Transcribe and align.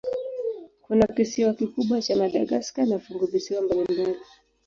Kuna 0.81 1.07
kisiwa 1.07 1.53
kikubwa 1.53 2.01
cha 2.01 2.15
Madagaska 2.15 2.85
na 2.85 2.99
funguvisiwa 2.99 3.61
mbalimbali. 3.61 4.15